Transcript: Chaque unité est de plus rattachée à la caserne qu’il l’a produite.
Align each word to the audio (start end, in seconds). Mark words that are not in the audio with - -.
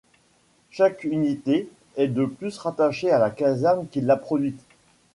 Chaque 0.71 1.03
unité 1.03 1.69
est 1.95 2.07
de 2.07 2.25
plus 2.25 2.57
rattachée 2.57 3.11
à 3.11 3.19
la 3.19 3.29
caserne 3.29 3.85
qu’il 3.87 4.07
l’a 4.07 4.17
produite. 4.17 4.59